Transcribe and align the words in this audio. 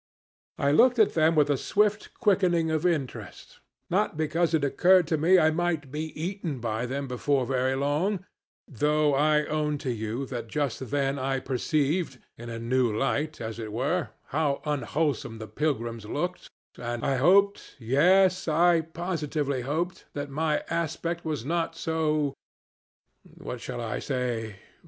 I 0.57 0.71
looked 0.71 0.97
at 0.97 1.13
them 1.13 1.35
with 1.35 1.51
a 1.51 1.57
swift 1.57 2.15
quickening 2.15 2.71
of 2.71 2.87
interest 2.87 3.59
not 3.87 4.17
because 4.17 4.55
it 4.55 4.63
occurred 4.63 5.05
to 5.09 5.17
me 5.19 5.37
I 5.37 5.51
might 5.51 5.91
be 5.91 6.09
eaten 6.19 6.59
by 6.59 6.87
them 6.87 7.07
before 7.07 7.45
very 7.45 7.75
long, 7.75 8.25
though 8.67 9.13
I 9.13 9.45
own 9.45 9.77
to 9.85 9.91
you 9.91 10.25
that 10.25 10.47
just 10.47 10.89
then 10.89 11.19
I 11.19 11.39
perceived 11.39 12.17
in 12.35 12.49
a 12.49 12.57
new 12.57 12.91
light, 12.97 13.39
as 13.39 13.59
it 13.59 13.71
were 13.71 14.09
how 14.29 14.63
unwholesome 14.65 15.37
the 15.37 15.47
pilgrims 15.47 16.07
looked, 16.07 16.49
and 16.79 17.05
I 17.05 17.17
hoped, 17.17 17.75
yes, 17.77 18.47
I 18.47 18.81
positively 18.81 19.61
hoped, 19.61 20.05
that 20.13 20.31
my 20.31 20.63
aspect 20.71 21.23
was 21.23 21.45
not 21.45 21.75
so 21.75 22.33
what 23.37 23.61
shall 23.61 23.79
I 23.81 23.99
say? 23.99 24.55